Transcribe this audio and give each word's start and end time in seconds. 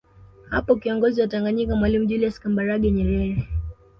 Hapo 0.49 0.75
kiongozi 0.75 1.21
wa 1.21 1.27
Tanganyika 1.27 1.75
Mwalimu 1.75 2.05
Julius 2.05 2.39
Kambarage 2.39 2.91
Nyerere 2.91 3.47